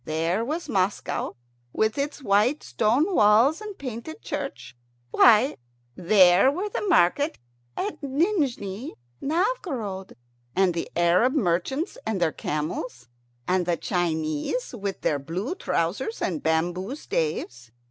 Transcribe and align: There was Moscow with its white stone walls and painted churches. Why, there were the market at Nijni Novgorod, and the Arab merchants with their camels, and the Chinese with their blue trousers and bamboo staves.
There 0.05 0.43
was 0.43 0.67
Moscow 0.67 1.33
with 1.73 1.95
its 1.95 2.23
white 2.23 2.63
stone 2.63 3.13
walls 3.13 3.61
and 3.61 3.77
painted 3.77 4.23
churches. 4.23 4.73
Why, 5.11 5.57
there 5.95 6.51
were 6.51 6.69
the 6.69 6.81
market 6.81 7.37
at 7.77 8.01
Nijni 8.01 8.93
Novgorod, 9.21 10.15
and 10.55 10.73
the 10.73 10.89
Arab 10.95 11.33
merchants 11.35 11.99
with 12.07 12.17
their 12.19 12.31
camels, 12.31 13.09
and 13.47 13.67
the 13.67 13.77
Chinese 13.77 14.73
with 14.73 15.01
their 15.01 15.19
blue 15.19 15.53
trousers 15.53 16.19
and 16.19 16.41
bamboo 16.41 16.95
staves. 16.95 17.69